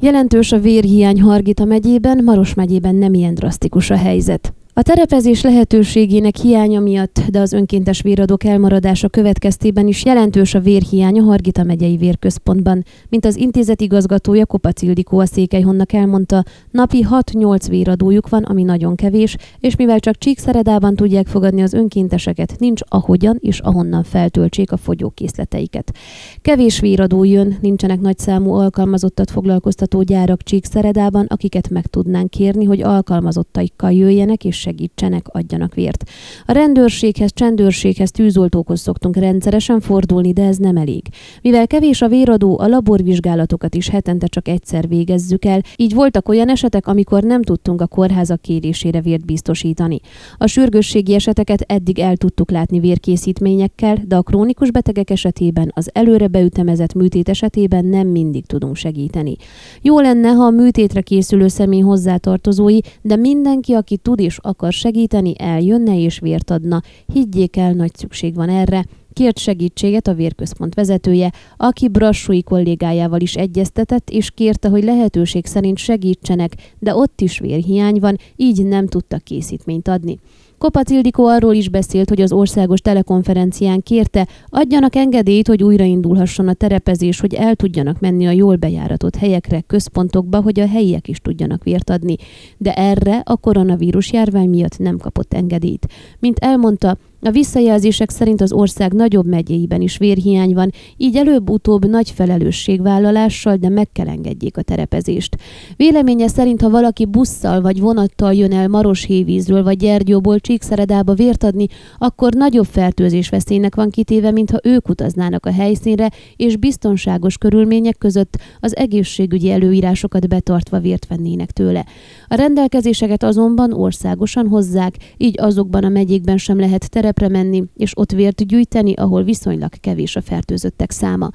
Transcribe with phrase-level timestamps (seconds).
[0.00, 4.52] Jelentős a vérhiány Hargita megyében, Maros megyében nem ilyen drasztikus a helyzet.
[4.78, 11.18] A terepezés lehetőségének hiánya miatt, de az önkéntes véradók elmaradása következtében is jelentős a vérhiány
[11.18, 12.84] a Hargita megyei vérközpontban.
[13.08, 18.94] Mint az intézet igazgatója Kopac Ildikó a Székelyhonnak elmondta, napi 6-8 véradójuk van, ami nagyon
[18.94, 24.76] kevés, és mivel csak Csíkszeredában tudják fogadni az önkénteseket, nincs ahogyan és ahonnan feltöltsék a
[24.76, 25.94] fogyókészleteiket.
[26.42, 32.82] Kevés véradó jön, nincsenek nagy számú alkalmazottat foglalkoztató gyárak Csíkszeredában, akiket meg tudnánk kérni, hogy
[32.82, 36.04] alkalmazottaikkal jöjjenek és segítsenek, adjanak vért.
[36.46, 41.02] A rendőrséghez, csendőrséghez, tűzoltókhoz szoktunk rendszeresen fordulni, de ez nem elég.
[41.42, 46.48] Mivel kevés a véradó, a laborvizsgálatokat is hetente csak egyszer végezzük el, így voltak olyan
[46.48, 50.00] esetek, amikor nem tudtunk a kórházak kérésére vért biztosítani.
[50.36, 56.26] A sürgősségi eseteket eddig el tudtuk látni vérkészítményekkel, de a krónikus betegek esetében, az előre
[56.26, 59.36] beütemezett műtét esetében nem mindig tudunk segíteni.
[59.82, 65.34] Jó lenne, ha a műtétre készülő személy hozzátartozói, de mindenki, aki tud és akar segíteni,
[65.38, 66.82] eljönne és vért adna.
[67.12, 68.84] Higgyék el, nagy szükség van erre.
[69.12, 75.78] Kért segítséget a vérközpont vezetője, aki Brassói kollégájával is egyeztetett, és kérte, hogy lehetőség szerint
[75.78, 80.18] segítsenek, de ott is vérhiány van, így nem tudtak készítményt adni.
[80.58, 86.52] Kopac Ildikó arról is beszélt, hogy az országos telekonferencián kérte, adjanak engedélyt, hogy újraindulhasson a
[86.52, 91.62] terepezés, hogy el tudjanak menni a jól bejáratott helyekre, központokba, hogy a helyiek is tudjanak
[91.62, 92.16] vért adni.
[92.56, 95.86] De erre a koronavírus járvány miatt nem kapott engedélyt.
[96.18, 102.10] Mint elmondta, a visszajelzések szerint az ország nagyobb megyéiben is vérhiány van, így előbb-utóbb nagy
[102.10, 105.36] felelősségvállalással, de meg kell engedjék a terepezést.
[105.76, 111.66] Véleménye szerint, ha valaki busszal vagy vonattal jön el Maroshévízről vagy Gyergyóból Csíkszeredába vért adni,
[111.98, 118.36] akkor nagyobb fertőzés veszélynek van kitéve, mintha ők utaznának a helyszínre, és biztonságos körülmények között
[118.60, 121.84] az egészségügyi előírásokat betartva vért vennének tőle.
[122.28, 127.92] A rendelkezéseket azonban országosan hozzák, így azokban a megyékben sem lehet terepezés terepre menni, és
[127.96, 131.30] ott vért gyűjteni, ahol viszonylag kevés a fertőzöttek száma.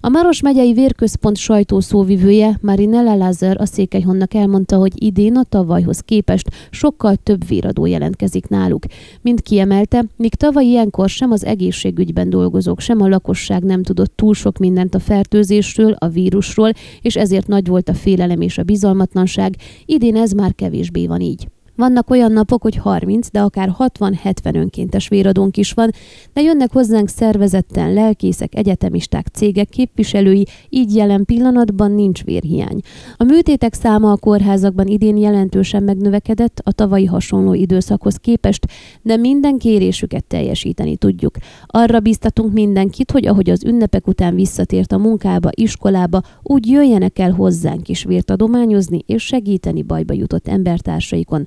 [0.00, 6.50] A Maros megyei vérközpont sajtószóvivője Marinella Lazar a Székelyhonnak elmondta, hogy idén a tavalyhoz képest
[6.70, 8.84] sokkal több véradó jelentkezik náluk.
[9.22, 14.34] Mint kiemelte, míg tavaly ilyenkor sem az egészségügyben dolgozók, sem a lakosság nem tudott túl
[14.34, 16.70] sok mindent a fertőzésről, a vírusról,
[17.02, 19.56] és ezért nagy volt a félelem és a bizalmatlanság,
[19.86, 21.48] idén ez már kevésbé van így.
[21.78, 25.90] Vannak olyan napok, hogy 30, de akár 60-70 önkéntes véradónk is van,
[26.32, 32.80] de jönnek hozzánk szervezetten lelkészek, egyetemisták, cégek képviselői, így jelen pillanatban nincs vérhiány.
[33.16, 38.66] A műtétek száma a kórházakban idén jelentősen megnövekedett a tavalyi hasonló időszakhoz képest,
[39.02, 41.36] de minden kérésüket teljesíteni tudjuk.
[41.66, 47.32] Arra biztatunk mindenkit, hogy ahogy az ünnepek után visszatért a munkába, iskolába, úgy jöjjenek el
[47.32, 51.46] hozzánk is vért adományozni és segíteni bajba jutott embertársaikon,